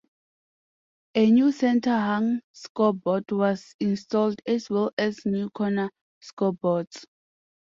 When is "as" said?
4.47-4.67, 4.97-5.27